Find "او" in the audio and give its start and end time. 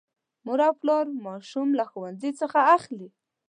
0.67-0.73